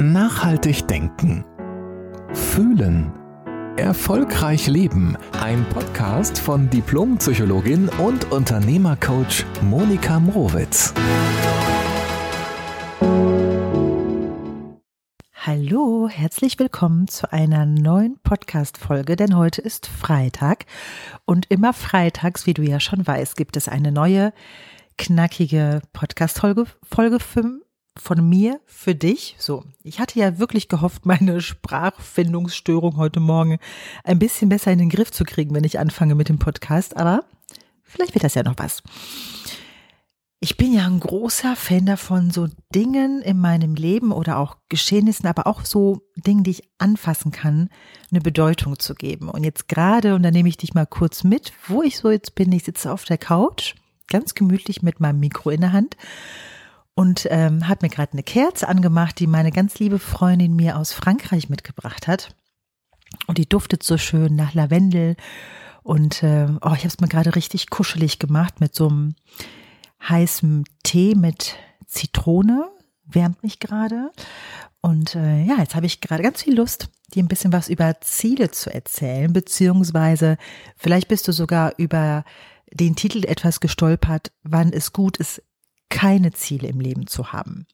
Nachhaltig 0.00 0.88
denken. 0.88 1.44
Fühlen. 2.32 3.12
Erfolgreich 3.76 4.66
leben. 4.66 5.16
Ein 5.40 5.64
Podcast 5.68 6.36
von 6.36 6.68
Diplompsychologin 6.68 7.88
und 8.00 8.32
Unternehmercoach 8.32 9.44
Monika 9.62 10.18
Mrowitz. 10.18 10.92
Hallo, 15.34 16.08
herzlich 16.10 16.58
willkommen 16.58 17.06
zu 17.06 17.32
einer 17.32 17.64
neuen 17.64 18.18
Podcast-Folge, 18.24 19.14
denn 19.14 19.36
heute 19.36 19.62
ist 19.62 19.86
Freitag 19.86 20.66
und 21.24 21.46
immer 21.50 21.72
freitags, 21.72 22.46
wie 22.46 22.54
du 22.54 22.62
ja 22.62 22.80
schon 22.80 23.06
weißt, 23.06 23.36
gibt 23.36 23.56
es 23.56 23.68
eine 23.68 23.92
neue 23.92 24.32
knackige 24.98 25.82
Podcast-Folge 25.92 26.66
Folge 26.82 27.20
von 27.96 28.28
mir 28.28 28.60
für 28.66 28.94
dich. 28.94 29.36
So, 29.38 29.64
ich 29.82 30.00
hatte 30.00 30.18
ja 30.18 30.38
wirklich 30.38 30.68
gehofft, 30.68 31.06
meine 31.06 31.40
Sprachfindungsstörung 31.40 32.96
heute 32.96 33.20
Morgen 33.20 33.58
ein 34.02 34.18
bisschen 34.18 34.48
besser 34.48 34.72
in 34.72 34.78
den 34.78 34.88
Griff 34.88 35.10
zu 35.10 35.24
kriegen, 35.24 35.54
wenn 35.54 35.64
ich 35.64 35.78
anfange 35.78 36.14
mit 36.14 36.28
dem 36.28 36.38
Podcast, 36.38 36.96
aber 36.96 37.24
vielleicht 37.82 38.14
wird 38.14 38.24
das 38.24 38.34
ja 38.34 38.42
noch 38.42 38.58
was. 38.58 38.82
Ich 40.40 40.58
bin 40.58 40.74
ja 40.74 40.84
ein 40.84 41.00
großer 41.00 41.56
Fan 41.56 41.86
davon, 41.86 42.30
so 42.30 42.48
Dingen 42.74 43.22
in 43.22 43.38
meinem 43.38 43.76
Leben 43.76 44.12
oder 44.12 44.36
auch 44.36 44.58
Geschehnissen, 44.68 45.26
aber 45.26 45.46
auch 45.46 45.64
so 45.64 46.02
Dingen, 46.16 46.44
die 46.44 46.50
ich 46.50 46.68
anfassen 46.76 47.32
kann, 47.32 47.70
eine 48.10 48.20
Bedeutung 48.20 48.78
zu 48.78 48.94
geben. 48.94 49.30
Und 49.30 49.42
jetzt 49.44 49.68
gerade, 49.68 50.14
und 50.14 50.22
da 50.22 50.30
nehme 50.30 50.50
ich 50.50 50.58
dich 50.58 50.74
mal 50.74 50.84
kurz 50.84 51.24
mit, 51.24 51.54
wo 51.66 51.82
ich 51.82 51.96
so 51.96 52.10
jetzt 52.10 52.34
bin, 52.34 52.52
ich 52.52 52.64
sitze 52.64 52.92
auf 52.92 53.04
der 53.04 53.16
Couch, 53.16 53.74
ganz 54.08 54.34
gemütlich 54.34 54.82
mit 54.82 55.00
meinem 55.00 55.20
Mikro 55.20 55.48
in 55.48 55.62
der 55.62 55.72
Hand 55.72 55.96
und 56.94 57.26
ähm, 57.30 57.68
habe 57.68 57.86
mir 57.86 57.90
gerade 57.90 58.12
eine 58.12 58.22
Kerze 58.22 58.68
angemacht, 58.68 59.18
die 59.18 59.26
meine 59.26 59.50
ganz 59.50 59.78
liebe 59.78 59.98
Freundin 59.98 60.54
mir 60.54 60.78
aus 60.78 60.92
Frankreich 60.92 61.48
mitgebracht 61.48 62.06
hat. 62.06 62.34
Und 63.26 63.38
die 63.38 63.48
duftet 63.48 63.82
so 63.82 63.98
schön 63.98 64.36
nach 64.36 64.54
Lavendel. 64.54 65.16
Und 65.82 66.22
äh, 66.22 66.46
oh, 66.62 66.72
ich 66.72 66.80
habe 66.80 66.88
es 66.88 67.00
mir 67.00 67.08
gerade 67.08 67.34
richtig 67.34 67.70
kuschelig 67.70 68.18
gemacht 68.18 68.60
mit 68.60 68.74
so 68.74 68.88
einem 68.88 69.14
heißen 70.08 70.64
Tee 70.82 71.14
mit 71.14 71.56
Zitrone. 71.86 72.70
Wärmt 73.06 73.42
mich 73.42 73.60
gerade. 73.60 74.10
Und 74.80 75.14
äh, 75.14 75.42
ja, 75.44 75.58
jetzt 75.58 75.74
habe 75.74 75.86
ich 75.86 76.00
gerade 76.00 76.22
ganz 76.22 76.42
viel 76.42 76.54
Lust, 76.54 76.90
dir 77.14 77.22
ein 77.22 77.28
bisschen 77.28 77.52
was 77.52 77.68
über 77.68 78.00
Ziele 78.00 78.50
zu 78.50 78.72
erzählen, 78.72 79.32
beziehungsweise 79.32 80.36
vielleicht 80.76 81.08
bist 81.08 81.26
du 81.26 81.32
sogar 81.32 81.72
über 81.78 82.24
den 82.70 82.96
Titel 82.96 83.24
etwas 83.24 83.60
gestolpert, 83.60 84.32
wann 84.42 84.72
es 84.72 84.92
gut 84.92 85.16
ist, 85.16 85.42
keine 85.94 86.32
Ziele 86.32 86.66
im 86.66 86.80
Leben 86.80 87.06
zu 87.06 87.32
haben. 87.32 87.66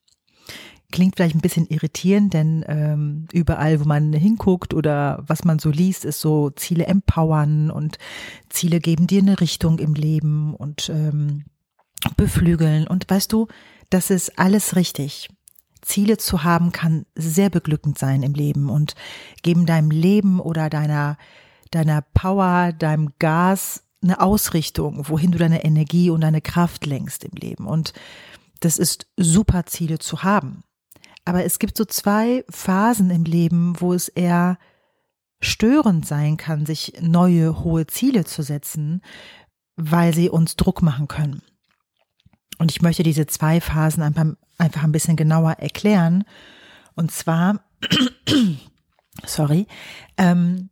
Klingt 0.92 1.16
vielleicht 1.16 1.34
ein 1.34 1.40
bisschen 1.40 1.66
irritierend, 1.68 2.34
denn 2.34 2.64
ähm, 2.68 3.26
überall, 3.32 3.80
wo 3.80 3.84
man 3.84 4.12
hinguckt 4.12 4.74
oder 4.74 5.22
was 5.26 5.44
man 5.44 5.58
so 5.58 5.70
liest, 5.70 6.04
ist 6.04 6.20
so 6.20 6.50
Ziele 6.50 6.86
empowern 6.86 7.70
und 7.70 7.96
Ziele 8.50 8.80
geben 8.80 9.06
dir 9.06 9.22
eine 9.22 9.40
Richtung 9.40 9.78
im 9.78 9.94
Leben 9.94 10.54
und 10.54 10.90
ähm, 10.90 11.44
beflügeln. 12.16 12.86
Und 12.86 13.08
weißt 13.08 13.32
du, 13.32 13.46
das 13.88 14.10
ist 14.10 14.38
alles 14.38 14.76
richtig. 14.76 15.28
Ziele 15.80 16.18
zu 16.18 16.44
haben 16.44 16.72
kann 16.72 17.06
sehr 17.14 17.48
beglückend 17.48 17.98
sein 17.98 18.22
im 18.22 18.34
Leben 18.34 18.68
und 18.68 18.94
geben 19.42 19.64
deinem 19.64 19.90
Leben 19.90 20.40
oder 20.40 20.68
deiner, 20.68 21.16
deiner 21.70 22.02
Power, 22.02 22.72
deinem 22.72 23.14
Gas 23.18 23.84
eine 24.02 24.20
Ausrichtung, 24.20 25.08
wohin 25.08 25.32
du 25.32 25.38
deine 25.38 25.64
Energie 25.64 26.10
und 26.10 26.22
deine 26.22 26.40
Kraft 26.40 26.86
lenkst 26.86 27.24
im 27.24 27.32
Leben. 27.32 27.66
Und 27.66 27.92
das 28.60 28.78
ist 28.78 29.06
super 29.16 29.66
Ziele 29.66 29.98
zu 29.98 30.22
haben. 30.22 30.62
Aber 31.24 31.44
es 31.44 31.58
gibt 31.58 31.76
so 31.76 31.84
zwei 31.84 32.44
Phasen 32.48 33.10
im 33.10 33.24
Leben, 33.24 33.74
wo 33.78 33.92
es 33.92 34.08
eher 34.08 34.58
störend 35.40 36.06
sein 36.06 36.36
kann, 36.36 36.66
sich 36.66 36.94
neue 37.00 37.62
hohe 37.62 37.86
Ziele 37.86 38.24
zu 38.24 38.42
setzen, 38.42 39.02
weil 39.76 40.14
sie 40.14 40.28
uns 40.28 40.56
Druck 40.56 40.82
machen 40.82 41.08
können. 41.08 41.42
Und 42.58 42.70
ich 42.70 42.82
möchte 42.82 43.02
diese 43.02 43.26
zwei 43.26 43.60
Phasen 43.60 44.02
einfach, 44.02 44.26
ein 44.58 44.92
bisschen 44.92 45.16
genauer 45.16 45.52
erklären. 45.52 46.24
Und 46.94 47.10
zwar, 47.10 47.64
sorry, 49.24 49.66
ähm, 50.18 50.68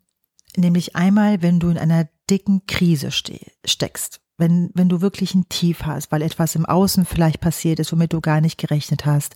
nämlich 0.56 0.94
einmal, 0.96 1.40
wenn 1.40 1.60
du 1.60 1.70
in 1.70 1.78
einer 1.78 2.08
dicken 2.30 2.66
Krise 2.66 3.10
ste 3.10 3.40
steckst, 3.64 4.20
wenn, 4.36 4.70
wenn 4.74 4.88
du 4.88 5.00
wirklich 5.00 5.34
ein 5.34 5.48
Tief 5.48 5.84
hast, 5.84 6.12
weil 6.12 6.22
etwas 6.22 6.54
im 6.54 6.64
Außen 6.64 7.04
vielleicht 7.04 7.40
passiert 7.40 7.80
ist, 7.80 7.92
womit 7.92 8.12
du 8.12 8.20
gar 8.20 8.40
nicht 8.40 8.58
gerechnet 8.58 9.04
hast, 9.04 9.34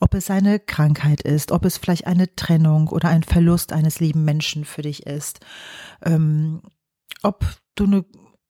ob 0.00 0.14
es 0.14 0.30
eine 0.30 0.58
Krankheit 0.58 1.20
ist, 1.20 1.52
ob 1.52 1.64
es 1.64 1.76
vielleicht 1.76 2.06
eine 2.06 2.34
Trennung 2.34 2.88
oder 2.88 3.08
ein 3.08 3.22
Verlust 3.22 3.72
eines 3.72 4.00
lieben 4.00 4.24
Menschen 4.24 4.64
für 4.64 4.82
dich 4.82 5.06
ist, 5.06 5.40
ähm, 6.02 6.62
ob 7.22 7.44
du 7.74 7.84
eine 7.84 8.04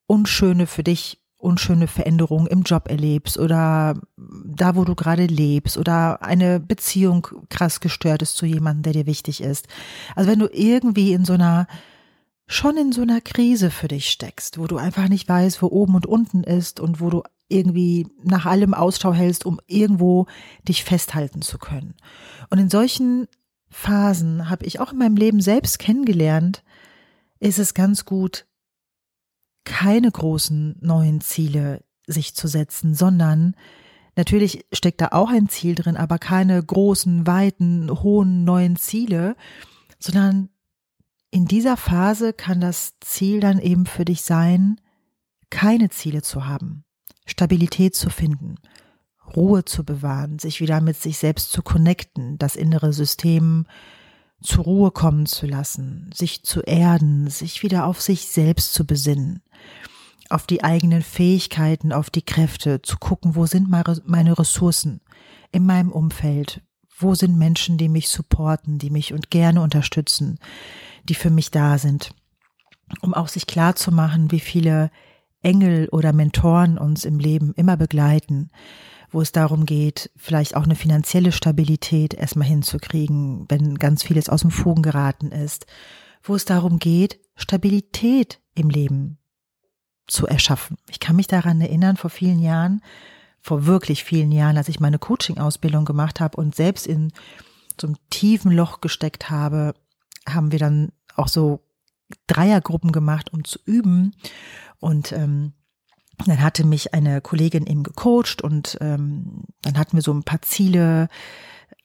unschöne 0.07 0.65
für 0.65 0.83
dich 0.83 1.21
unschöne 1.41 1.87
Veränderung 1.87 2.47
im 2.47 2.61
Job 2.61 2.87
erlebst 2.87 3.37
oder 3.37 3.99
da, 4.15 4.75
wo 4.75 4.85
du 4.85 4.95
gerade 4.95 5.25
lebst 5.25 5.77
oder 5.77 6.21
eine 6.21 6.59
Beziehung 6.59 7.27
krass 7.49 7.79
gestört 7.79 8.21
ist 8.21 8.37
zu 8.37 8.45
jemandem, 8.45 8.83
der 8.83 8.93
dir 8.93 9.05
wichtig 9.07 9.41
ist. 9.41 9.67
Also 10.15 10.29
wenn 10.29 10.39
du 10.39 10.47
irgendwie 10.51 11.13
in 11.13 11.25
so 11.25 11.33
einer 11.33 11.67
schon 12.51 12.75
in 12.75 12.91
so 12.91 13.01
einer 13.01 13.21
Krise 13.21 13.71
für 13.71 13.87
dich 13.87 14.09
steckst, 14.09 14.57
wo 14.57 14.67
du 14.67 14.77
einfach 14.77 15.07
nicht 15.07 15.27
weißt, 15.27 15.61
wo 15.61 15.67
oben 15.67 15.95
und 15.95 16.05
unten 16.05 16.43
ist 16.43 16.79
und 16.79 16.99
wo 16.99 17.09
du 17.09 17.23
irgendwie 17.47 18.07
nach 18.23 18.45
allem 18.45 18.73
Ausschau 18.73 19.13
hältst, 19.13 19.45
um 19.45 19.59
irgendwo 19.67 20.27
dich 20.67 20.83
festhalten 20.83 21.41
zu 21.41 21.57
können. 21.57 21.95
Und 22.49 22.59
in 22.59 22.69
solchen 22.69 23.27
Phasen 23.69 24.49
habe 24.49 24.65
ich 24.65 24.79
auch 24.79 24.91
in 24.91 24.99
meinem 24.99 25.15
Leben 25.15 25.41
selbst 25.41 25.79
kennengelernt, 25.79 26.63
ist 27.39 27.57
es 27.57 27.73
ganz 27.73 28.05
gut, 28.05 28.45
keine 29.63 30.11
großen 30.11 30.77
neuen 30.81 31.21
Ziele 31.21 31.83
sich 32.05 32.35
zu 32.35 32.47
setzen, 32.47 32.93
sondern 32.95 33.55
natürlich 34.15 34.65
steckt 34.73 34.99
da 34.99 35.09
auch 35.11 35.29
ein 35.29 35.47
Ziel 35.47 35.75
drin, 35.75 35.95
aber 35.95 36.19
keine 36.19 36.61
großen, 36.61 37.25
weiten, 37.25 37.89
hohen 38.03 38.43
neuen 38.43 38.75
Ziele, 38.75 39.35
sondern 39.99 40.49
in 41.31 41.45
dieser 41.45 41.77
Phase 41.77 42.33
kann 42.33 42.59
das 42.59 42.99
Ziel 42.99 43.39
dann 43.39 43.59
eben 43.59 43.85
für 43.85 44.05
dich 44.05 44.21
sein, 44.21 44.79
keine 45.49 45.89
Ziele 45.89 46.21
zu 46.21 46.45
haben, 46.45 46.83
Stabilität 47.25 47.95
zu 47.95 48.09
finden, 48.09 48.55
Ruhe 49.35 49.63
zu 49.63 49.85
bewahren, 49.85 50.39
sich 50.39 50.59
wieder 50.59 50.81
mit 50.81 50.97
sich 50.97 51.17
selbst 51.17 51.51
zu 51.51 51.63
connecten, 51.63 52.37
das 52.37 52.57
innere 52.57 52.91
System 52.91 53.65
zur 54.43 54.65
Ruhe 54.65 54.91
kommen 54.91 55.25
zu 55.25 55.45
lassen, 55.45 56.09
sich 56.13 56.43
zu 56.43 56.61
erden, 56.61 57.29
sich 57.29 57.63
wieder 57.63 57.85
auf 57.85 58.01
sich 58.01 58.27
selbst 58.27 58.73
zu 58.73 58.85
besinnen, 58.85 59.41
auf 60.29 60.47
die 60.47 60.63
eigenen 60.63 61.01
Fähigkeiten, 61.01 61.93
auf 61.93 62.09
die 62.09 62.23
Kräfte, 62.23 62.81
zu 62.81 62.97
gucken, 62.97 63.35
wo 63.35 63.45
sind 63.45 63.69
meine 63.69 64.37
Ressourcen 64.37 64.99
in 65.51 65.65
meinem 65.65 65.91
Umfeld, 65.91 66.61
wo 66.97 67.15
sind 67.15 67.37
Menschen, 67.37 67.77
die 67.77 67.89
mich 67.89 68.09
supporten, 68.09 68.79
die 68.79 68.89
mich 68.89 69.13
und 69.13 69.29
gerne 69.29 69.61
unterstützen, 69.61 70.39
die 71.03 71.15
für 71.15 71.29
mich 71.29 71.51
da 71.51 71.77
sind, 71.77 72.13
um 73.01 73.13
auch 73.13 73.27
sich 73.27 73.47
klar 73.47 73.75
zu 73.75 73.91
machen, 73.91 74.31
wie 74.31 74.39
viele 74.39 74.91
Engel 75.41 75.89
oder 75.89 76.13
Mentoren 76.13 76.77
uns 76.77 77.05
im 77.05 77.19
Leben 77.19 77.53
immer 77.55 77.77
begleiten, 77.77 78.51
wo 79.09 79.21
es 79.21 79.31
darum 79.31 79.65
geht, 79.65 80.11
vielleicht 80.15 80.55
auch 80.55 80.63
eine 80.63 80.75
finanzielle 80.75 81.31
Stabilität 81.31 82.13
erstmal 82.13 82.47
hinzukriegen, 82.47 83.45
wenn 83.49 83.75
ganz 83.75 84.03
vieles 84.03 84.29
aus 84.29 84.41
dem 84.41 84.51
Fugen 84.51 84.83
geraten 84.83 85.31
ist, 85.31 85.65
wo 86.23 86.35
es 86.35 86.45
darum 86.45 86.79
geht, 86.79 87.19
Stabilität 87.35 88.39
im 88.55 88.69
Leben 88.69 89.17
zu 90.07 90.27
erschaffen. 90.27 90.77
Ich 90.89 90.99
kann 90.99 91.15
mich 91.15 91.27
daran 91.27 91.59
erinnern, 91.59 91.97
vor 91.97 92.09
vielen 92.09 92.39
Jahren, 92.39 92.81
vor 93.41 93.65
wirklich 93.65 94.03
vielen 94.03 94.31
Jahren, 94.31 94.57
als 94.57 94.69
ich 94.69 94.79
meine 94.79 94.99
Coaching-Ausbildung 94.99 95.85
gemacht 95.85 96.19
habe 96.19 96.37
und 96.37 96.55
selbst 96.55 96.85
in 96.85 97.11
so 97.79 97.87
einem 97.87 97.97
tiefen 98.09 98.51
Loch 98.51 98.81
gesteckt 98.81 99.29
habe, 99.29 99.73
haben 100.27 100.51
wir 100.51 100.59
dann 100.59 100.91
auch 101.15 101.27
so 101.27 101.61
Dreiergruppen 102.27 102.91
gemacht, 102.91 103.33
um 103.33 103.43
zu 103.43 103.59
üben. 103.65 104.15
Und 104.79 105.11
ähm, 105.11 105.53
dann 106.25 106.41
hatte 106.41 106.65
mich 106.65 106.93
eine 106.93 107.21
Kollegin 107.21 107.65
eben 107.65 107.83
gecoacht 107.83 108.41
und 108.41 108.77
ähm, 108.81 109.43
dann 109.63 109.77
hatten 109.77 109.97
wir 109.97 110.03
so 110.03 110.13
ein 110.13 110.23
paar 110.23 110.41
Ziele 110.41 111.07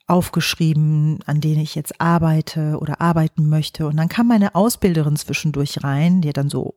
aufgeschrieben, 0.07 1.19
an 1.27 1.41
denen 1.41 1.61
ich 1.61 1.75
jetzt 1.75 2.01
arbeite 2.01 2.79
oder 2.81 3.01
arbeiten 3.01 3.49
möchte. 3.49 3.87
Und 3.87 3.97
dann 3.97 4.09
kam 4.09 4.29
meine 4.29 4.55
Ausbilderin 4.55 5.17
zwischendurch 5.17 5.83
rein, 5.83 6.21
die 6.21 6.29
hat 6.29 6.37
dann 6.37 6.51
so 6.51 6.77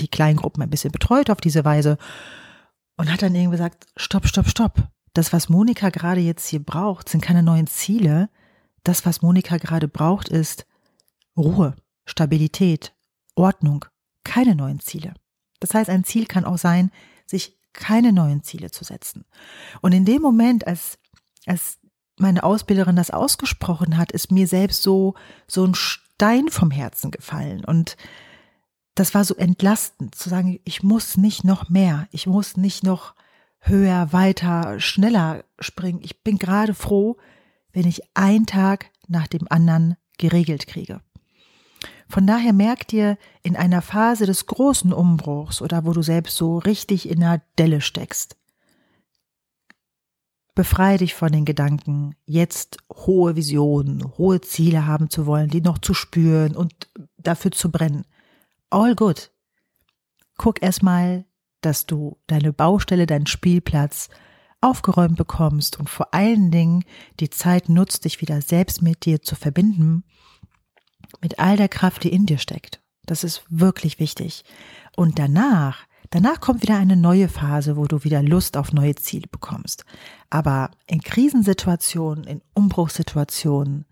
die 0.00 0.08
Kleingruppen 0.08 0.62
ein 0.62 0.70
bisschen 0.70 0.92
betreut 0.92 1.30
auf 1.30 1.40
diese 1.40 1.64
Weise 1.64 1.98
und 2.96 3.10
hat 3.12 3.22
dann 3.22 3.34
irgendwie 3.34 3.56
gesagt, 3.56 3.86
stopp, 3.96 4.26
stopp, 4.26 4.48
stopp. 4.48 4.88
Das, 5.14 5.32
was 5.32 5.48
Monika 5.48 5.90
gerade 5.90 6.20
jetzt 6.20 6.46
hier 6.48 6.62
braucht, 6.62 7.08
sind 7.08 7.22
keine 7.22 7.42
neuen 7.42 7.66
Ziele. 7.66 8.28
Das, 8.84 9.04
was 9.04 9.22
Monika 9.22 9.56
gerade 9.56 9.88
braucht, 9.88 10.28
ist 10.28 10.64
Ruhe, 11.40 11.74
Stabilität, 12.04 12.94
Ordnung, 13.34 13.84
keine 14.24 14.54
neuen 14.54 14.80
Ziele. 14.80 15.14
Das 15.60 15.74
heißt, 15.74 15.90
ein 15.90 16.04
Ziel 16.04 16.26
kann 16.26 16.44
auch 16.44 16.58
sein, 16.58 16.90
sich 17.26 17.58
keine 17.72 18.12
neuen 18.12 18.42
Ziele 18.42 18.70
zu 18.70 18.84
setzen. 18.84 19.24
Und 19.80 19.92
in 19.92 20.04
dem 20.04 20.22
Moment, 20.22 20.66
als, 20.66 20.98
als 21.46 21.78
meine 22.18 22.42
Ausbilderin 22.42 22.96
das 22.96 23.10
ausgesprochen 23.10 23.96
hat, 23.96 24.12
ist 24.12 24.32
mir 24.32 24.46
selbst 24.46 24.82
so, 24.82 25.14
so 25.46 25.64
ein 25.64 25.74
Stein 25.74 26.48
vom 26.48 26.70
Herzen 26.70 27.10
gefallen. 27.10 27.64
Und 27.64 27.96
das 28.94 29.14
war 29.14 29.24
so 29.24 29.34
entlastend, 29.36 30.14
zu 30.14 30.28
sagen, 30.28 30.60
ich 30.64 30.82
muss 30.82 31.16
nicht 31.16 31.44
noch 31.44 31.68
mehr, 31.68 32.08
ich 32.10 32.26
muss 32.26 32.56
nicht 32.56 32.82
noch 32.82 33.14
höher, 33.60 34.12
weiter, 34.12 34.80
schneller 34.80 35.44
springen. 35.58 36.00
Ich 36.02 36.22
bin 36.22 36.38
gerade 36.38 36.74
froh, 36.74 37.16
wenn 37.72 37.86
ich 37.86 38.02
einen 38.14 38.46
Tag 38.46 38.90
nach 39.06 39.26
dem 39.26 39.46
anderen 39.48 39.96
geregelt 40.18 40.66
kriege. 40.66 41.00
Von 42.10 42.26
daher 42.26 42.52
merkt 42.52 42.90
dir 42.90 43.16
in 43.44 43.54
einer 43.54 43.82
Phase 43.82 44.26
des 44.26 44.46
großen 44.46 44.92
Umbruchs 44.92 45.62
oder 45.62 45.86
wo 45.86 45.92
du 45.92 46.02
selbst 46.02 46.36
so 46.36 46.58
richtig 46.58 47.08
in 47.08 47.20
der 47.20 47.40
Delle 47.56 47.80
steckst, 47.80 48.36
befreie 50.56 50.98
dich 50.98 51.14
von 51.14 51.30
den 51.30 51.44
Gedanken, 51.44 52.16
jetzt 52.26 52.78
hohe 52.92 53.36
Visionen, 53.36 54.02
hohe 54.18 54.40
Ziele 54.40 54.88
haben 54.88 55.08
zu 55.08 55.24
wollen, 55.24 55.50
die 55.50 55.60
noch 55.60 55.78
zu 55.78 55.94
spüren 55.94 56.56
und 56.56 56.90
dafür 57.16 57.52
zu 57.52 57.70
brennen. 57.70 58.04
All 58.70 58.96
good. 58.96 59.30
Guck 60.36 60.62
erstmal, 60.62 61.26
dass 61.60 61.86
du 61.86 62.18
deine 62.26 62.52
Baustelle, 62.52 63.06
deinen 63.06 63.28
Spielplatz 63.28 64.08
aufgeräumt 64.60 65.16
bekommst 65.16 65.78
und 65.78 65.88
vor 65.88 66.12
allen 66.12 66.50
Dingen 66.50 66.84
die 67.20 67.30
Zeit 67.30 67.68
nutzt, 67.68 68.04
dich 68.04 68.20
wieder 68.20 68.42
selbst 68.42 68.82
mit 68.82 69.04
dir 69.04 69.22
zu 69.22 69.36
verbinden, 69.36 70.02
mit 71.20 71.38
all 71.38 71.56
der 71.56 71.68
Kraft, 71.68 72.04
die 72.04 72.12
in 72.12 72.26
dir 72.26 72.38
steckt. 72.38 72.80
Das 73.06 73.24
ist 73.24 73.42
wirklich 73.48 73.98
wichtig. 73.98 74.44
Und 74.96 75.18
danach, 75.18 75.86
danach 76.10 76.40
kommt 76.40 76.62
wieder 76.62 76.76
eine 76.76 76.96
neue 76.96 77.28
Phase, 77.28 77.76
wo 77.76 77.86
du 77.86 78.04
wieder 78.04 78.22
Lust 78.22 78.56
auf 78.56 78.72
neue 78.72 78.94
Ziele 78.94 79.26
bekommst. 79.30 79.84
Aber 80.28 80.70
in 80.86 81.00
Krisensituationen, 81.00 82.24
in 82.24 82.42
Umbruchssituationen, 82.54 83.86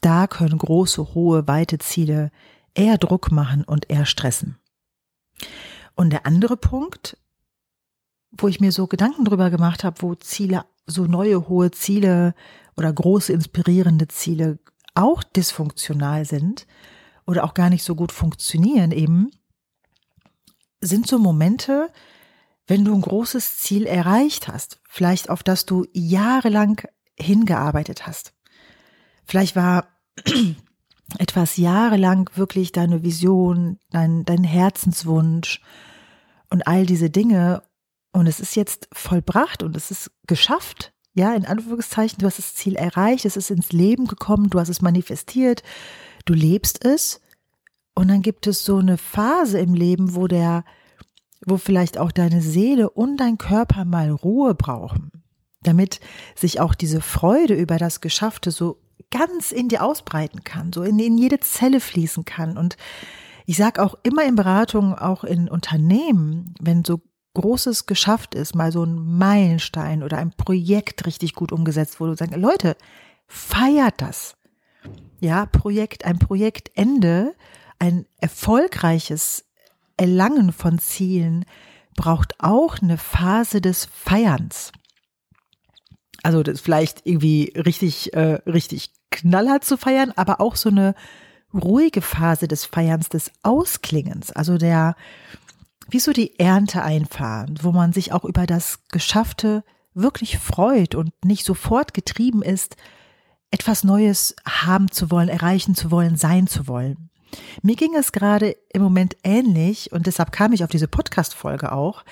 da 0.00 0.26
können 0.26 0.58
große, 0.58 1.14
hohe, 1.14 1.46
weite 1.46 1.78
Ziele 1.78 2.30
eher 2.74 2.98
Druck 2.98 3.30
machen 3.32 3.64
und 3.64 3.90
eher 3.90 4.06
stressen. 4.06 4.58
Und 5.94 6.10
der 6.10 6.26
andere 6.26 6.56
Punkt, 6.56 7.18
wo 8.30 8.48
ich 8.48 8.60
mir 8.60 8.72
so 8.72 8.86
Gedanken 8.86 9.24
drüber 9.24 9.50
gemacht 9.50 9.84
habe, 9.84 10.00
wo 10.02 10.14
Ziele, 10.14 10.64
so 10.86 11.04
neue 11.04 11.48
hohe 11.48 11.70
Ziele 11.70 12.34
oder 12.76 12.92
große 12.92 13.32
inspirierende 13.32 14.08
Ziele 14.08 14.58
auch 14.94 15.22
dysfunktional 15.22 16.24
sind 16.24 16.66
oder 17.26 17.44
auch 17.44 17.54
gar 17.54 17.70
nicht 17.70 17.84
so 17.84 17.94
gut 17.94 18.12
funktionieren 18.12 18.92
eben, 18.92 19.30
sind 20.80 21.06
so 21.06 21.18
Momente, 21.18 21.90
wenn 22.66 22.84
du 22.84 22.94
ein 22.94 23.02
großes 23.02 23.58
Ziel 23.58 23.86
erreicht 23.86 24.48
hast, 24.48 24.80
vielleicht 24.88 25.28
auf 25.28 25.42
das 25.42 25.66
du 25.66 25.86
jahrelang 25.92 26.82
hingearbeitet 27.18 28.06
hast. 28.06 28.32
Vielleicht 29.24 29.56
war 29.56 29.88
etwas 31.18 31.56
jahrelang 31.56 32.30
wirklich 32.34 32.72
deine 32.72 33.02
Vision, 33.02 33.78
dein, 33.90 34.24
dein 34.24 34.44
Herzenswunsch 34.44 35.60
und 36.48 36.66
all 36.66 36.86
diese 36.86 37.10
Dinge 37.10 37.62
und 38.12 38.26
es 38.26 38.40
ist 38.40 38.56
jetzt 38.56 38.88
vollbracht 38.92 39.62
und 39.62 39.76
es 39.76 39.90
ist 39.90 40.10
geschafft. 40.26 40.92
Ja, 41.14 41.34
in 41.34 41.44
Anführungszeichen, 41.44 42.18
du 42.18 42.26
hast 42.26 42.38
das 42.38 42.54
Ziel 42.54 42.76
erreicht, 42.76 43.24
es 43.24 43.36
ist 43.36 43.50
ins 43.50 43.72
Leben 43.72 44.06
gekommen, 44.06 44.48
du 44.48 44.60
hast 44.60 44.68
es 44.68 44.80
manifestiert, 44.80 45.62
du 46.24 46.34
lebst 46.34 46.84
es. 46.84 47.20
Und 47.94 48.08
dann 48.08 48.22
gibt 48.22 48.46
es 48.46 48.64
so 48.64 48.78
eine 48.78 48.96
Phase 48.96 49.58
im 49.58 49.74
Leben, 49.74 50.14
wo 50.14 50.28
der, 50.28 50.64
wo 51.44 51.56
vielleicht 51.56 51.98
auch 51.98 52.12
deine 52.12 52.40
Seele 52.40 52.88
und 52.88 53.16
dein 53.16 53.38
Körper 53.38 53.84
mal 53.84 54.10
Ruhe 54.10 54.54
brauchen, 54.54 55.10
damit 55.62 56.00
sich 56.36 56.60
auch 56.60 56.74
diese 56.74 57.00
Freude 57.00 57.54
über 57.54 57.76
das 57.76 58.00
Geschaffte 58.00 58.52
so 58.52 58.78
ganz 59.10 59.50
in 59.50 59.68
dir 59.68 59.82
ausbreiten 59.82 60.44
kann, 60.44 60.72
so 60.72 60.82
in, 60.82 60.98
in 61.00 61.18
jede 61.18 61.40
Zelle 61.40 61.80
fließen 61.80 62.24
kann. 62.24 62.56
Und 62.56 62.76
ich 63.46 63.56
sage 63.56 63.82
auch 63.82 63.96
immer 64.04 64.24
in 64.24 64.36
Beratungen, 64.36 64.94
auch 64.94 65.24
in 65.24 65.48
Unternehmen, 65.48 66.54
wenn 66.60 66.84
so 66.84 67.00
Großes 67.34 67.86
geschafft 67.86 68.34
ist, 68.34 68.54
mal 68.54 68.72
so 68.72 68.84
ein 68.84 69.18
Meilenstein 69.18 70.02
oder 70.02 70.18
ein 70.18 70.32
Projekt 70.32 71.06
richtig 71.06 71.34
gut 71.34 71.52
umgesetzt 71.52 72.00
wurde, 72.00 72.16
sagen, 72.16 72.40
Leute, 72.40 72.76
feiert 73.28 74.00
das. 74.02 74.36
Ja, 75.20 75.46
Projekt, 75.46 76.04
ein 76.04 76.18
Projektende, 76.18 77.34
ein 77.78 78.06
erfolgreiches 78.18 79.44
Erlangen 79.96 80.52
von 80.52 80.78
Zielen 80.78 81.44
braucht 81.94 82.34
auch 82.38 82.78
eine 82.80 82.96
Phase 82.96 83.60
des 83.60 83.84
Feierns. 83.84 84.72
Also 86.22 86.42
das 86.42 86.60
vielleicht 86.60 87.06
irgendwie 87.06 87.52
richtig, 87.54 88.14
äh, 88.14 88.40
richtig 88.46 88.90
knallhart 89.10 89.64
zu 89.64 89.76
feiern, 89.76 90.12
aber 90.16 90.40
auch 90.40 90.56
so 90.56 90.68
eine 90.68 90.94
ruhige 91.52 92.00
Phase 92.00 92.48
des 92.48 92.64
Feierns, 92.64 93.08
des 93.08 93.30
Ausklingens, 93.42 94.30
also 94.32 94.56
der, 94.56 94.96
wie 95.90 96.00
so 96.00 96.12
die 96.12 96.38
Ernte 96.38 96.82
einfahren, 96.82 97.58
wo 97.62 97.72
man 97.72 97.92
sich 97.92 98.12
auch 98.12 98.24
über 98.24 98.46
das 98.46 98.80
Geschaffte 98.88 99.64
wirklich 99.94 100.38
freut 100.38 100.94
und 100.94 101.12
nicht 101.24 101.44
sofort 101.44 101.94
getrieben 101.94 102.42
ist, 102.42 102.76
etwas 103.50 103.84
Neues 103.84 104.36
haben 104.46 104.90
zu 104.90 105.10
wollen, 105.10 105.28
erreichen 105.28 105.74
zu 105.74 105.90
wollen, 105.90 106.16
sein 106.16 106.46
zu 106.46 106.68
wollen. 106.68 107.10
Mir 107.62 107.76
ging 107.76 107.94
es 107.94 108.12
gerade 108.12 108.56
im 108.72 108.82
Moment 108.82 109.16
ähnlich 109.24 109.92
und 109.92 110.06
deshalb 110.06 110.32
kam 110.32 110.52
ich 110.52 110.64
auf 110.64 110.70
diese 110.70 110.88
Podcast-Folge 110.88 111.72
auch. 111.72 112.04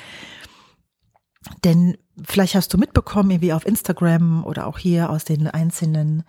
Denn 1.65 1.97
vielleicht 2.25 2.55
hast 2.55 2.73
du 2.75 2.79
mitbekommen, 2.79 3.31
irgendwie 3.31 3.53
auf 3.53 3.67
Instagram 3.67 4.45
oder 4.45 4.67
auch 4.67 4.79
hier 4.79 5.11
aus 5.11 5.25
den 5.25 5.47
einzelnen 5.47 6.25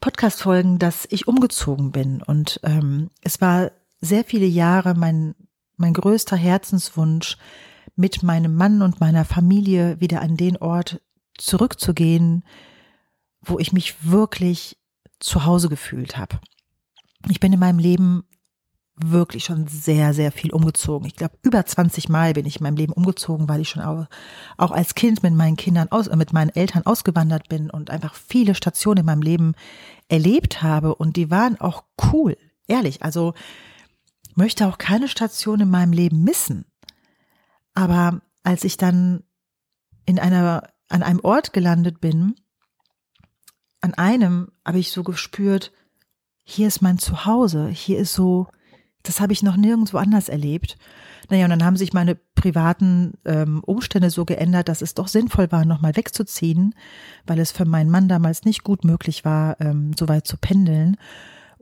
Podcast-Folgen, 0.00 0.78
dass 0.78 1.06
ich 1.10 1.28
umgezogen 1.28 1.92
bin. 1.92 2.22
Und 2.22 2.60
ähm, 2.62 3.10
es 3.22 3.40
war 3.40 3.72
sehr 4.00 4.24
viele 4.24 4.46
Jahre 4.46 4.94
mein, 4.94 5.34
mein 5.76 5.94
größter 5.94 6.36
Herzenswunsch, 6.36 7.36
mit 7.96 8.22
meinem 8.22 8.54
Mann 8.54 8.82
und 8.82 9.00
meiner 9.00 9.24
Familie 9.24 10.00
wieder 10.00 10.20
an 10.20 10.36
den 10.36 10.56
Ort 10.56 11.00
zurückzugehen, 11.38 12.44
wo 13.40 13.58
ich 13.58 13.72
mich 13.72 14.10
wirklich 14.10 14.78
zu 15.20 15.44
Hause 15.44 15.68
gefühlt 15.68 16.16
habe. 16.16 16.40
Ich 17.28 17.40
bin 17.40 17.52
in 17.52 17.60
meinem 17.60 17.78
Leben 17.78 18.24
wirklich 18.96 19.44
schon 19.44 19.66
sehr, 19.66 20.14
sehr 20.14 20.30
viel 20.30 20.52
umgezogen. 20.52 21.06
Ich 21.06 21.16
glaube, 21.16 21.36
über 21.42 21.64
20 21.64 22.08
Mal 22.08 22.32
bin 22.32 22.46
ich 22.46 22.56
in 22.56 22.62
meinem 22.62 22.76
Leben 22.76 22.92
umgezogen, 22.92 23.48
weil 23.48 23.60
ich 23.60 23.70
schon 23.70 23.82
auch, 23.82 24.06
als 24.56 24.94
Kind 24.94 25.22
mit 25.22 25.34
meinen 25.34 25.56
Kindern 25.56 25.88
aus, 25.90 26.08
mit 26.10 26.32
meinen 26.32 26.50
Eltern 26.50 26.86
ausgewandert 26.86 27.48
bin 27.48 27.70
und 27.70 27.90
einfach 27.90 28.14
viele 28.14 28.54
Stationen 28.54 29.00
in 29.00 29.06
meinem 29.06 29.22
Leben 29.22 29.54
erlebt 30.08 30.62
habe 30.62 30.94
und 30.94 31.16
die 31.16 31.30
waren 31.30 31.60
auch 31.60 31.84
cool. 32.12 32.36
Ehrlich. 32.68 33.02
Also, 33.02 33.34
möchte 34.36 34.66
auch 34.66 34.78
keine 34.78 35.08
Station 35.08 35.60
in 35.60 35.70
meinem 35.70 35.92
Leben 35.92 36.24
missen. 36.24 36.64
Aber 37.74 38.20
als 38.42 38.64
ich 38.64 38.76
dann 38.76 39.24
in 40.06 40.18
einer, 40.18 40.68
an 40.88 41.02
einem 41.02 41.20
Ort 41.20 41.52
gelandet 41.52 42.00
bin, 42.00 42.36
an 43.80 43.94
einem 43.94 44.48
habe 44.64 44.78
ich 44.78 44.90
so 44.90 45.02
gespürt, 45.02 45.72
hier 46.42 46.68
ist 46.68 46.82
mein 46.82 46.98
Zuhause, 46.98 47.68
hier 47.68 47.98
ist 47.98 48.14
so, 48.14 48.48
das 49.02 49.20
habe 49.20 49.32
ich 49.32 49.42
noch 49.42 49.56
nirgendwo 49.56 49.98
anders 49.98 50.28
erlebt. 50.28 50.76
Naja, 51.30 51.44
und 51.44 51.50
dann 51.50 51.64
haben 51.64 51.76
sich 51.76 51.92
meine 51.92 52.14
privaten 52.14 53.14
ähm, 53.24 53.62
Umstände 53.64 54.10
so 54.10 54.24
geändert, 54.26 54.68
dass 54.68 54.82
es 54.82 54.94
doch 54.94 55.08
sinnvoll 55.08 55.50
war, 55.50 55.64
nochmal 55.64 55.96
wegzuziehen, 55.96 56.74
weil 57.26 57.38
es 57.38 57.50
für 57.50 57.64
meinen 57.64 57.90
Mann 57.90 58.08
damals 58.08 58.44
nicht 58.44 58.62
gut 58.62 58.84
möglich 58.84 59.24
war, 59.24 59.58
ähm, 59.60 59.92
so 59.98 60.08
weit 60.08 60.26
zu 60.26 60.36
pendeln. 60.36 60.96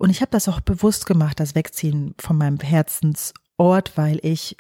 Und 0.03 0.11
ich 0.11 0.21
habe 0.21 0.33
das 0.33 0.49
auch 0.49 0.61
bewusst 0.61 1.07
gemacht, 1.07 1.39
das 1.39 1.55
Wegziehen 1.55 2.17
von 2.19 2.37
meinem 2.37 2.59
Herzensort, 2.59 3.93
weil 3.95 4.19
ich 4.25 4.57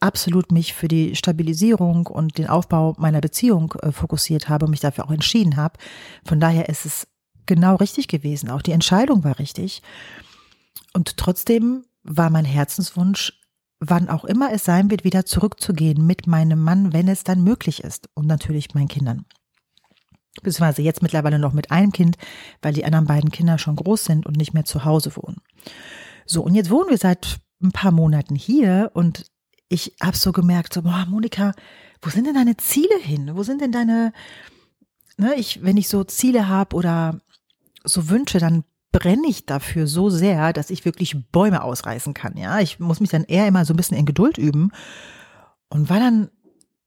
absolut 0.00 0.50
mich 0.50 0.72
für 0.72 0.88
die 0.88 1.14
Stabilisierung 1.14 2.06
und 2.06 2.38
den 2.38 2.46
Aufbau 2.46 2.94
meiner 2.96 3.20
Beziehung 3.20 3.74
äh, 3.82 3.92
fokussiert 3.92 4.48
habe 4.48 4.64
und 4.64 4.70
mich 4.70 4.80
dafür 4.80 5.04
auch 5.04 5.10
entschieden 5.10 5.58
habe. 5.58 5.78
Von 6.24 6.40
daher 6.40 6.70
ist 6.70 6.86
es 6.86 7.06
genau 7.44 7.76
richtig 7.76 8.08
gewesen. 8.08 8.48
Auch 8.48 8.62
die 8.62 8.72
Entscheidung 8.72 9.24
war 9.24 9.38
richtig. 9.38 9.82
Und 10.94 11.18
trotzdem 11.18 11.84
war 12.02 12.30
mein 12.30 12.46
Herzenswunsch, 12.46 13.34
wann 13.78 14.08
auch 14.08 14.24
immer 14.24 14.54
es 14.54 14.64
sein 14.64 14.90
wird, 14.90 15.04
wieder 15.04 15.26
zurückzugehen 15.26 16.06
mit 16.06 16.26
meinem 16.26 16.60
Mann, 16.60 16.94
wenn 16.94 17.08
es 17.08 17.24
dann 17.24 17.44
möglich 17.44 17.84
ist 17.84 18.08
und 18.14 18.26
natürlich 18.26 18.72
meinen 18.72 18.88
Kindern. 18.88 19.26
Beziehungsweise 20.36 20.82
jetzt 20.82 21.02
mittlerweile 21.02 21.38
noch 21.38 21.52
mit 21.52 21.70
einem 21.70 21.92
Kind, 21.92 22.16
weil 22.62 22.72
die 22.72 22.84
anderen 22.84 23.06
beiden 23.06 23.30
Kinder 23.30 23.58
schon 23.58 23.76
groß 23.76 24.04
sind 24.04 24.26
und 24.26 24.36
nicht 24.36 24.54
mehr 24.54 24.64
zu 24.64 24.84
Hause 24.84 25.14
wohnen. 25.16 25.42
So, 26.24 26.42
und 26.42 26.54
jetzt 26.54 26.70
wohnen 26.70 26.90
wir 26.90 26.98
seit 26.98 27.38
ein 27.62 27.72
paar 27.72 27.92
Monaten 27.92 28.34
hier 28.34 28.90
und 28.94 29.26
ich 29.68 29.96
habe 30.02 30.16
so 30.16 30.32
gemerkt, 30.32 30.74
so, 30.74 30.82
boah, 30.82 31.06
Monika, 31.08 31.52
wo 32.00 32.10
sind 32.10 32.26
denn 32.26 32.34
deine 32.34 32.56
Ziele 32.56 32.98
hin? 33.00 33.30
Wo 33.34 33.42
sind 33.42 33.60
denn 33.60 33.72
deine, 33.72 34.12
ne, 35.16 35.34
ich, 35.36 35.62
wenn 35.62 35.76
ich 35.76 35.88
so 35.88 36.04
Ziele 36.04 36.48
habe 36.48 36.76
oder 36.76 37.20
so 37.84 38.08
Wünsche, 38.08 38.38
dann 38.38 38.64
brenne 38.92 39.26
ich 39.28 39.46
dafür 39.46 39.86
so 39.86 40.10
sehr, 40.10 40.52
dass 40.52 40.70
ich 40.70 40.84
wirklich 40.84 41.16
Bäume 41.32 41.62
ausreißen 41.62 42.12
kann. 42.12 42.36
Ja, 42.36 42.60
ich 42.60 42.78
muss 42.78 43.00
mich 43.00 43.10
dann 43.10 43.24
eher 43.24 43.48
immer 43.48 43.64
so 43.64 43.72
ein 43.72 43.76
bisschen 43.76 43.96
in 43.96 44.04
Geduld 44.04 44.36
üben 44.36 44.70
und 45.70 45.88
war 45.88 45.98
dann 45.98 46.30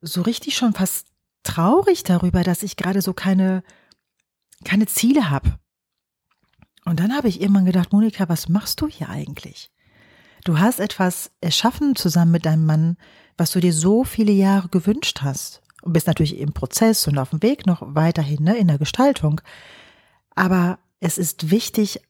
so 0.02 0.22
richtig 0.22 0.56
schon 0.56 0.74
fast 0.74 1.08
traurig 1.46 2.04
darüber, 2.04 2.44
dass 2.44 2.64
ich 2.64 2.76
gerade 2.76 3.02
so 3.02 3.14
keine 3.14 3.64
keine 4.64 4.88
Ziele 4.88 5.30
habe. 5.30 5.60
Und 6.86 7.00
dann 7.00 7.16
habe 7.16 7.28
ich 7.28 7.42
irgendwann 7.42 7.66
gedacht, 7.66 7.92
Monika, 7.92 8.30
was 8.30 8.48
machst 8.48 8.82
du 8.82 8.88
hier 8.88 9.10
eigentlich? 9.10 9.72
Du 10.44 10.60
hast 10.60 10.80
etwas 10.80 11.32
erschaffen 11.42 11.96
zusammen 11.96 12.32
mit 12.32 12.46
deinem 12.46 12.66
Mann, 12.66 12.98
was 13.38 13.52
du 13.52 13.60
dir 13.60 13.74
so 13.74 14.04
viele 14.04 14.32
Jahre 14.32 14.70
gewünscht 14.70 15.22
hast. 15.22 15.62
Und 15.82 15.94
bist 15.94 16.08
natürlich 16.08 16.38
im 16.38 16.54
Prozess 16.54 17.08
und 17.08 17.18
auf 17.18 17.32
dem 17.32 17.44
Weg 17.44 17.66
noch 17.66 17.82
weiterhin 17.82 18.44
ne, 18.44 18.58
in 18.58 18.68
der 18.68 18.78
Gestaltung. 18.78 19.42
Aber 20.36 20.80
es 21.00 21.18
ist 21.18 21.52
wichtig, 21.52 22.02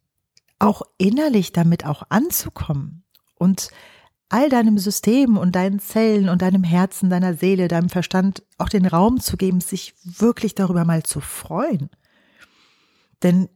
auch 0.59 0.81
innerlich 0.97 1.51
damit 1.51 1.85
auch 1.85 2.03
anzukommen 2.09 3.03
und 3.35 3.69
all 4.35 4.49
deinem 4.49 4.77
System 4.77 5.37
und 5.37 5.55
deinen 5.55 5.79
Zellen 5.79 6.27
und 6.27 6.41
deinem 6.41 6.65
Herzen, 6.65 7.09
deiner 7.09 7.35
Seele, 7.35 7.69
deinem 7.69 7.87
Verstand 7.87 8.43
auch 8.57 8.67
den 8.67 8.85
Raum 8.85 9.21
zu 9.21 9.37
geben, 9.37 9.61
sich 9.61 9.93
wirklich 10.03 10.55
darüber 10.55 10.83
mal 10.83 11.03
zu 11.03 11.21
freuen. 11.21 11.89
Denn 13.23 13.47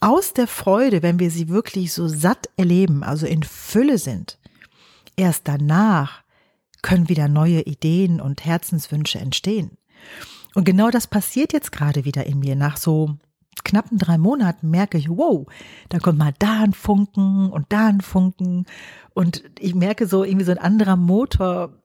aus 0.00 0.32
der 0.32 0.48
Freude, 0.48 1.04
wenn 1.04 1.20
wir 1.20 1.30
sie 1.30 1.48
wirklich 1.48 1.92
so 1.92 2.08
satt 2.08 2.48
erleben, 2.56 3.04
also 3.04 3.24
in 3.24 3.44
Fülle 3.44 3.98
sind, 3.98 4.40
erst 5.14 5.46
danach 5.46 6.24
können 6.82 7.08
wieder 7.08 7.28
neue 7.28 7.60
Ideen 7.60 8.20
und 8.20 8.44
Herzenswünsche 8.44 9.20
entstehen. 9.20 9.78
Und 10.56 10.64
genau 10.64 10.90
das 10.90 11.06
passiert 11.06 11.52
jetzt 11.52 11.70
gerade 11.70 12.04
wieder 12.04 12.26
in 12.26 12.40
mir. 12.40 12.56
Nach 12.56 12.78
so 12.78 13.16
knappen 13.64 13.98
drei 13.98 14.18
Monaten 14.18 14.70
merke 14.70 14.98
ich, 14.98 15.08
wow, 15.08 15.46
da 15.88 15.98
kommt 15.98 16.18
mal 16.18 16.34
da 16.38 16.60
ein 16.60 16.72
Funken 16.72 17.50
und 17.50 17.66
da 17.68 17.88
ein 17.88 18.00
Funken. 18.00 18.66
Und 19.14 19.42
ich 19.58 19.74
merke 19.74 20.06
so 20.06 20.24
irgendwie 20.24 20.44
so 20.44 20.52
ein 20.52 20.58
anderer 20.58 20.96
Motor 20.96 21.80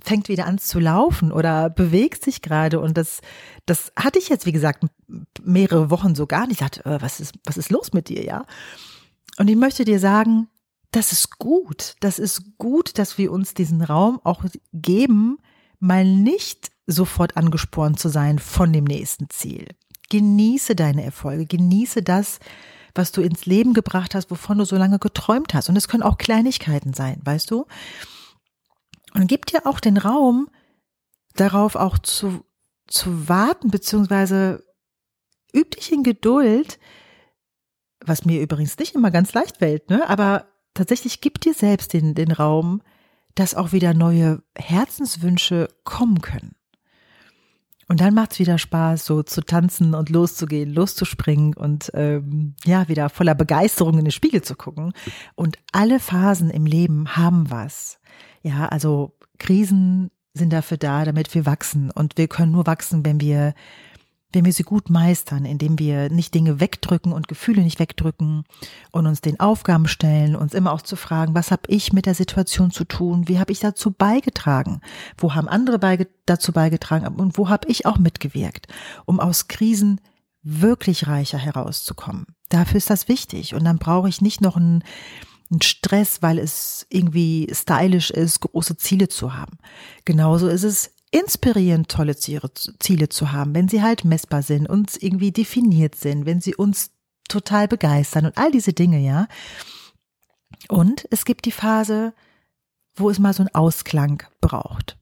fängt 0.00 0.28
wieder 0.28 0.46
an 0.46 0.58
zu 0.58 0.78
laufen 0.78 1.32
oder 1.32 1.70
bewegt 1.70 2.24
sich 2.24 2.40
gerade. 2.40 2.80
Und 2.80 2.96
das, 2.96 3.20
das 3.66 3.92
hatte 3.96 4.18
ich 4.18 4.28
jetzt, 4.28 4.46
wie 4.46 4.52
gesagt, 4.52 4.86
mehrere 5.42 5.90
Wochen 5.90 6.14
so 6.14 6.26
gar 6.26 6.46
nicht. 6.46 6.60
Ich 6.60 6.66
dachte, 6.66 6.84
äh, 6.84 7.02
was 7.02 7.20
ist, 7.20 7.34
was 7.44 7.56
ist 7.56 7.70
los 7.70 7.92
mit 7.92 8.08
dir, 8.08 8.24
ja? 8.24 8.44
Und 9.38 9.48
ich 9.48 9.56
möchte 9.56 9.84
dir 9.84 9.98
sagen, 9.98 10.48
das 10.90 11.12
ist 11.12 11.38
gut. 11.38 11.96
Das 12.00 12.18
ist 12.18 12.58
gut, 12.58 12.98
dass 12.98 13.18
wir 13.18 13.32
uns 13.32 13.54
diesen 13.54 13.82
Raum 13.82 14.20
auch 14.24 14.44
geben, 14.72 15.38
mal 15.80 16.04
nicht 16.04 16.70
sofort 16.86 17.36
angespornt 17.36 17.98
zu 17.98 18.08
sein 18.08 18.38
von 18.38 18.72
dem 18.72 18.84
nächsten 18.84 19.28
Ziel. 19.30 19.66
Genieße 20.10 20.74
deine 20.74 21.04
Erfolge, 21.04 21.46
genieße 21.46 22.02
das, 22.02 22.38
was 22.94 23.12
du 23.12 23.22
ins 23.22 23.46
Leben 23.46 23.74
gebracht 23.74 24.14
hast, 24.14 24.30
wovon 24.30 24.58
du 24.58 24.64
so 24.64 24.76
lange 24.76 24.98
geträumt 24.98 25.54
hast. 25.54 25.68
Und 25.68 25.76
es 25.76 25.88
können 25.88 26.02
auch 26.02 26.18
Kleinigkeiten 26.18 26.94
sein, 26.94 27.20
weißt 27.24 27.50
du? 27.50 27.66
Und 29.14 29.26
gib 29.26 29.46
dir 29.46 29.66
auch 29.66 29.80
den 29.80 29.96
Raum, 29.96 30.48
darauf 31.34 31.76
auch 31.76 31.98
zu, 31.98 32.44
zu 32.86 33.28
warten, 33.28 33.70
beziehungsweise 33.70 34.64
üb 35.54 35.70
dich 35.72 35.92
in 35.92 36.02
Geduld, 36.02 36.78
was 38.04 38.24
mir 38.24 38.40
übrigens 38.40 38.78
nicht 38.78 38.94
immer 38.94 39.10
ganz 39.10 39.32
leicht 39.34 39.58
fällt, 39.58 39.90
ne? 39.90 40.08
aber 40.08 40.46
tatsächlich 40.74 41.20
gib 41.20 41.40
dir 41.40 41.54
selbst 41.54 41.92
den, 41.92 42.14
den 42.14 42.32
Raum, 42.32 42.82
dass 43.34 43.54
auch 43.54 43.72
wieder 43.72 43.94
neue 43.94 44.42
Herzenswünsche 44.56 45.68
kommen 45.84 46.20
können. 46.20 46.54
Und 47.88 48.02
dann 48.02 48.12
macht's 48.14 48.38
wieder 48.38 48.58
Spaß, 48.58 49.06
so 49.06 49.22
zu 49.22 49.40
tanzen 49.40 49.94
und 49.94 50.10
loszugehen, 50.10 50.72
loszuspringen 50.72 51.54
und 51.54 51.90
ähm, 51.94 52.54
ja, 52.64 52.86
wieder 52.88 53.08
voller 53.08 53.34
Begeisterung 53.34 53.98
in 53.98 54.04
den 54.04 54.12
Spiegel 54.12 54.42
zu 54.42 54.56
gucken. 54.56 54.92
Und 55.34 55.58
alle 55.72 55.98
Phasen 55.98 56.50
im 56.50 56.66
Leben 56.66 57.16
haben 57.16 57.50
was. 57.50 57.98
Ja, 58.42 58.66
also 58.66 59.16
Krisen 59.38 60.10
sind 60.34 60.52
dafür 60.52 60.76
da, 60.76 61.06
damit 61.06 61.34
wir 61.34 61.46
wachsen. 61.46 61.90
Und 61.90 62.18
wir 62.18 62.28
können 62.28 62.52
nur 62.52 62.66
wachsen, 62.66 63.06
wenn 63.06 63.20
wir 63.20 63.54
wenn 64.32 64.44
wir 64.44 64.52
sie 64.52 64.62
gut 64.62 64.90
meistern, 64.90 65.44
indem 65.44 65.78
wir 65.78 66.10
nicht 66.10 66.34
Dinge 66.34 66.60
wegdrücken 66.60 67.12
und 67.12 67.28
Gefühle 67.28 67.62
nicht 67.62 67.78
wegdrücken 67.78 68.44
und 68.90 69.06
uns 69.06 69.20
den 69.20 69.40
Aufgaben 69.40 69.88
stellen, 69.88 70.36
uns 70.36 70.52
immer 70.52 70.72
auch 70.72 70.82
zu 70.82 70.96
fragen, 70.96 71.34
was 71.34 71.50
habe 71.50 71.62
ich 71.68 71.92
mit 71.92 72.06
der 72.06 72.14
Situation 72.14 72.70
zu 72.70 72.84
tun, 72.84 73.26
wie 73.26 73.38
habe 73.38 73.52
ich 73.52 73.60
dazu 73.60 73.90
beigetragen, 73.90 74.80
wo 75.16 75.34
haben 75.34 75.48
andere 75.48 75.78
beige 75.78 76.08
dazu 76.26 76.52
beigetragen? 76.52 77.06
Und 77.06 77.38
wo 77.38 77.48
habe 77.48 77.68
ich 77.68 77.86
auch 77.86 77.98
mitgewirkt, 77.98 78.66
um 79.06 79.18
aus 79.18 79.48
Krisen 79.48 80.00
wirklich 80.42 81.06
reicher 81.06 81.38
herauszukommen. 81.38 82.26
Dafür 82.48 82.76
ist 82.76 82.90
das 82.90 83.08
wichtig. 83.08 83.54
Und 83.54 83.64
dann 83.64 83.78
brauche 83.78 84.08
ich 84.08 84.20
nicht 84.20 84.40
noch 84.40 84.56
einen, 84.56 84.82
einen 85.50 85.62
Stress, 85.62 86.22
weil 86.22 86.38
es 86.38 86.86
irgendwie 86.90 87.48
stylisch 87.52 88.10
ist, 88.10 88.40
große 88.40 88.76
Ziele 88.76 89.08
zu 89.08 89.34
haben. 89.34 89.58
Genauso 90.04 90.48
ist 90.48 90.64
es 90.64 90.94
inspirierend 91.10 91.88
tolle 91.88 92.16
Ziele 92.16 93.08
zu 93.08 93.32
haben, 93.32 93.54
wenn 93.54 93.68
sie 93.68 93.82
halt 93.82 94.04
messbar 94.04 94.42
sind, 94.42 94.68
uns 94.68 94.96
irgendwie 94.96 95.32
definiert 95.32 95.94
sind, 95.94 96.26
wenn 96.26 96.40
sie 96.40 96.54
uns 96.54 96.90
total 97.28 97.68
begeistern 97.68 98.26
und 98.26 98.38
all 98.38 98.50
diese 98.50 98.72
Dinge, 98.72 98.98
ja. 98.98 99.26
Und 100.68 101.06
es 101.10 101.24
gibt 101.24 101.44
die 101.44 101.52
Phase, 101.52 102.14
wo 102.96 103.10
es 103.10 103.18
mal 103.18 103.32
so 103.32 103.42
einen 103.42 103.54
Ausklang 103.54 104.22
braucht. 104.40 104.98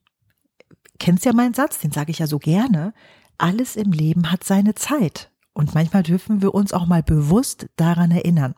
Kennst 0.98 1.24
ja 1.24 1.32
meinen 1.32 1.54
Satz, 1.54 1.78
den 1.78 1.92
sage 1.92 2.10
ich 2.10 2.18
ja 2.18 2.26
so 2.26 2.38
gerne. 2.38 2.94
Alles 3.38 3.76
im 3.76 3.92
Leben 3.92 4.30
hat 4.30 4.44
seine 4.44 4.74
Zeit. 4.74 5.30
Und 5.52 5.74
manchmal 5.74 6.02
dürfen 6.02 6.42
wir 6.42 6.54
uns 6.54 6.72
auch 6.72 6.86
mal 6.86 7.02
bewusst 7.02 7.66
daran 7.76 8.10
erinnern. 8.10 8.54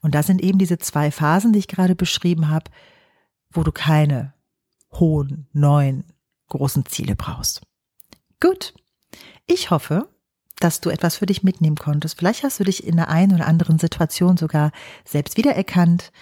Und 0.00 0.14
das 0.14 0.26
sind 0.26 0.40
eben 0.40 0.58
diese 0.58 0.78
zwei 0.78 1.10
Phasen, 1.10 1.52
die 1.52 1.58
ich 1.58 1.68
gerade 1.68 1.94
beschrieben 1.94 2.48
habe, 2.48 2.70
wo 3.50 3.62
du 3.62 3.72
keine 3.72 4.34
hohen, 4.92 5.48
neuen, 5.52 6.04
großen 6.48 6.86
Ziele 6.86 7.16
brauchst. 7.16 7.62
Gut. 8.40 8.74
Ich 9.46 9.70
hoffe, 9.70 10.08
dass 10.60 10.80
du 10.80 10.90
etwas 10.90 11.16
für 11.16 11.26
dich 11.26 11.42
mitnehmen 11.42 11.76
konntest. 11.76 12.18
Vielleicht 12.18 12.42
hast 12.42 12.60
du 12.60 12.64
dich 12.64 12.84
in 12.86 12.96
der 12.96 13.08
einen 13.08 13.34
oder 13.34 13.46
anderen 13.46 13.78
Situation 13.78 14.36
sogar 14.36 14.72
selbst 15.04 15.36
wiedererkannt. 15.36 16.12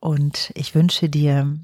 Und 0.00 0.52
ich 0.54 0.74
wünsche 0.74 1.08
dir 1.08 1.58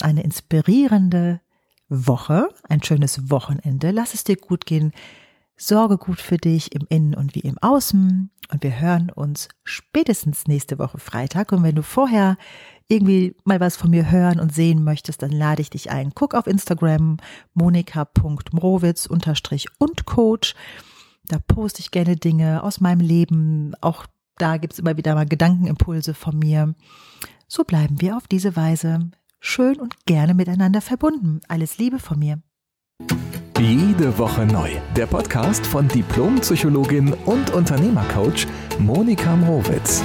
eine 0.00 0.22
inspirierende 0.22 1.40
Woche, 1.88 2.48
ein 2.68 2.82
schönes 2.82 3.30
Wochenende. 3.30 3.90
Lass 3.90 4.14
es 4.14 4.24
dir 4.24 4.36
gut 4.36 4.66
gehen. 4.66 4.92
Sorge 5.56 5.96
gut 5.96 6.20
für 6.20 6.36
dich 6.36 6.74
im 6.74 6.86
Innen 6.88 7.14
und 7.14 7.34
wie 7.34 7.40
im 7.40 7.56
Außen. 7.58 8.30
Und 8.50 8.62
wir 8.62 8.78
hören 8.78 9.10
uns 9.10 9.48
spätestens 9.64 10.46
nächste 10.46 10.78
Woche 10.78 10.98
Freitag. 10.98 11.52
Und 11.52 11.62
wenn 11.62 11.74
du 11.74 11.82
vorher 11.82 12.36
irgendwie 12.88 13.34
mal 13.44 13.60
was 13.60 13.76
von 13.76 13.90
mir 13.90 14.10
hören 14.10 14.38
und 14.38 14.54
sehen 14.54 14.84
möchtest, 14.84 15.22
dann 15.22 15.32
lade 15.32 15.62
ich 15.62 15.70
dich 15.70 15.90
ein. 15.90 16.12
Guck 16.14 16.34
auf 16.34 16.46
Instagram 16.46 17.16
monika.mrowitz 17.54 19.06
unterstrich 19.06 19.66
und 19.78 20.06
Coach. 20.06 20.54
Da 21.26 21.38
poste 21.38 21.80
ich 21.80 21.90
gerne 21.90 22.16
Dinge 22.16 22.62
aus 22.62 22.80
meinem 22.80 23.00
Leben. 23.00 23.72
Auch 23.80 24.06
da 24.38 24.58
gibt's 24.58 24.78
immer 24.78 24.96
wieder 24.96 25.14
mal 25.14 25.26
Gedankenimpulse 25.26 26.14
von 26.14 26.38
mir. 26.38 26.74
So 27.48 27.64
bleiben 27.64 28.00
wir 28.00 28.16
auf 28.16 28.28
diese 28.28 28.54
Weise 28.54 29.10
schön 29.40 29.76
und 29.80 30.06
gerne 30.06 30.34
miteinander 30.34 30.80
verbunden. 30.80 31.40
Alles 31.48 31.78
Liebe 31.78 31.98
von 31.98 32.18
mir. 32.18 32.40
Jede 33.58 34.18
Woche 34.18 34.44
neu. 34.44 34.70
Der 34.94 35.06
Podcast 35.06 35.66
von 35.66 35.88
Diplompsychologin 35.88 37.14
und 37.24 37.50
Unternehmercoach 37.50 38.46
Monika 38.78 39.34
Mrowitz. 39.34 40.02